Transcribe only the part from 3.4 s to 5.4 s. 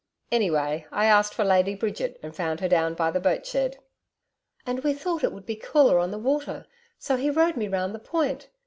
shed.' 'And we thought it